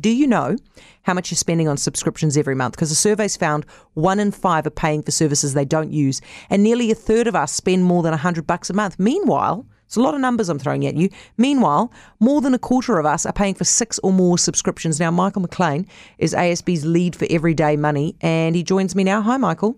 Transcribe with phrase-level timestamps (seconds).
[0.00, 0.56] Do you know
[1.02, 2.74] how much you're spending on subscriptions every month?
[2.74, 6.62] Because the surveys found one in five are paying for services they don't use, and
[6.62, 8.98] nearly a third of us spend more than 100 bucks a month.
[8.98, 11.10] Meanwhile, it's a lot of numbers I'm throwing at you.
[11.36, 15.00] Meanwhile, more than a quarter of us are paying for six or more subscriptions.
[15.00, 15.86] Now, Michael McLean
[16.18, 19.20] is ASB's lead for everyday money, and he joins me now.
[19.20, 19.76] Hi, Michael.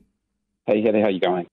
[0.67, 1.47] Hey, Heather, how are you going?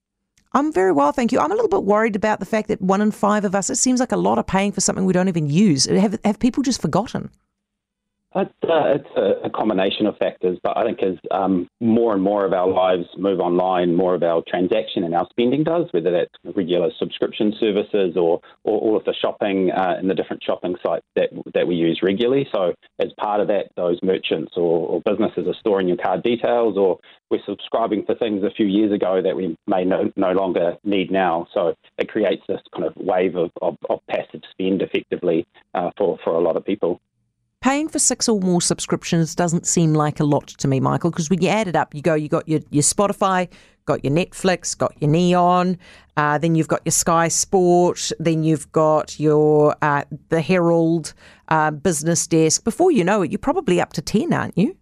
[0.52, 1.40] I'm very well, thank you.
[1.40, 3.76] I'm a little bit worried about the fact that one in five of us, it
[3.76, 5.86] seems like a lot are paying for something we don't even use.
[5.86, 7.30] Have, have people just forgotten?
[8.36, 12.22] It's, uh, it's a, a, combination of factors, but I think as um, more and
[12.22, 16.12] more of our lives move online, more of our transaction and our spending does, whether
[16.12, 20.76] that's regular subscription services or, or all of the shopping uh, in the different shopping
[20.80, 22.48] sites that that we use regularly.
[22.52, 26.78] So as part of that, those merchants or, or businesses are storing your card details,
[26.78, 27.00] or
[27.32, 31.10] we're subscribing for things a few years ago that we may no, no longer need
[31.10, 31.48] now.
[31.52, 36.16] So it creates this kind of wave of, of, of passive spend effectively uh, for,
[36.22, 37.00] for a lot of people.
[37.62, 41.28] Paying for six or more subscriptions doesn't seem like a lot to me, Michael, because
[41.28, 43.50] when you add it up, you go, you got your, your Spotify,
[43.84, 45.76] got your Netflix, got your Neon,
[46.16, 51.12] uh, then you've got your Sky Sport, then you've got your uh, the Herald
[51.48, 52.64] uh, business desk.
[52.64, 54.74] Before you know it, you're probably up to 10, aren't you?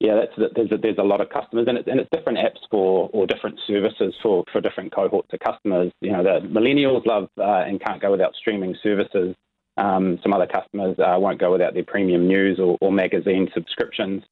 [0.00, 3.08] Yeah, there's, a, there's a lot of customers, and it's, and it's different apps for
[3.12, 5.92] or different services for, for different cohorts of customers.
[6.00, 9.36] You know, the millennials love uh, and can't go without streaming services.
[9.76, 14.22] Um, some other customers uh, won't go without their premium news or, or magazine subscriptions.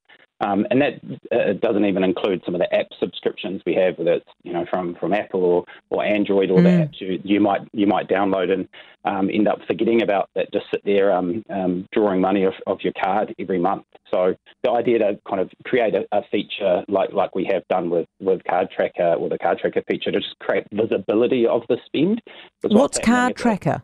[0.41, 0.95] Um, and that
[1.33, 4.67] uh, doesn't even include some of the app subscriptions we have, whether it's you know
[4.69, 6.65] from, from Apple or, or Android or mm.
[6.65, 8.69] the apps you, you might you might download and
[9.05, 10.53] um, end up forgetting about that.
[10.53, 13.85] Just sit there um, um drawing money off, of your card every month.
[14.13, 14.35] So
[14.65, 18.09] the idea to kind of create a, a, feature like like we have done with,
[18.21, 22.21] with Card Tracker or the Card Tracker feature to just create visibility of the spend.
[22.63, 23.83] What's Card Tracker?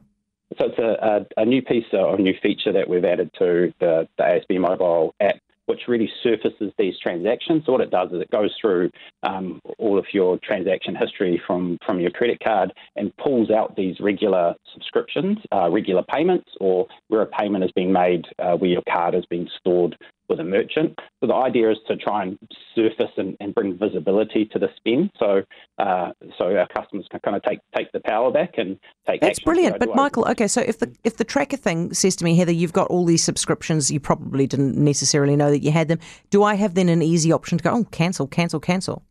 [0.59, 3.73] So it's a, a, a new piece or a new feature that we've added to
[3.79, 5.37] the, the ASB mobile app
[5.71, 7.63] which really surfaces these transactions.
[7.65, 8.91] So what it does is it goes through
[9.23, 13.95] um, all of your transaction history from, from your credit card and pulls out these
[14.01, 18.83] regular subscriptions, uh, regular payments, or where a payment has been made uh, where your
[18.91, 19.97] card has been stored
[20.31, 20.99] with a merchant.
[21.21, 22.39] So the idea is to try and
[22.75, 25.43] surface and, and bring visibility to the spend, so
[25.79, 29.21] uh, so our customers can kind of take take the power back and take.
[29.21, 29.79] That's brilliant.
[29.79, 32.73] But Michael, okay, so if the if the tracker thing says to me, Heather, you've
[32.73, 35.99] got all these subscriptions, you probably didn't necessarily know that you had them.
[36.31, 39.05] Do I have then an easy option to go, oh, cancel, cancel, cancel?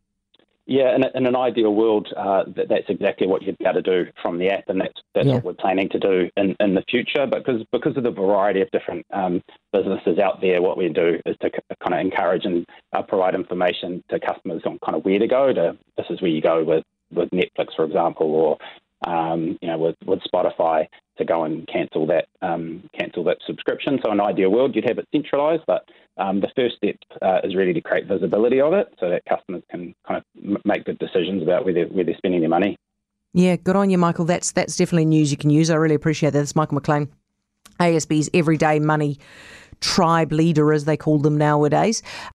[0.70, 4.04] Yeah, in, in an ideal world, uh, that, that's exactly what you'd be able to
[4.06, 5.34] do from the app, and that's that's yeah.
[5.34, 7.26] what we're planning to do in, in the future.
[7.26, 9.42] But because because of the variety of different um,
[9.74, 11.50] businesses out there, what we do is to
[11.82, 15.52] kind of encourage and uh, provide information to customers on kind of where to go.
[15.52, 18.58] To this is where you go with with Netflix, for example, or
[19.08, 20.86] um, you know, with, with Spotify
[21.20, 24.00] to go and cancel that um, cancel that subscription.
[24.04, 25.88] So, in an ideal world, you'd have it centralised, but
[26.18, 29.64] um, the first step uh, is really to create visibility of it, so that customers
[29.70, 32.78] can kind of make good decisions about where they're, where they're spending their money.
[33.34, 34.26] Yeah, good on you, Michael.
[34.26, 35.70] That's that's definitely news you can use.
[35.70, 36.42] I really appreciate that.
[36.42, 37.10] It's Michael McLean,
[37.80, 39.20] ASB's everyday money
[39.82, 42.02] tribe leader, as they call them nowadays.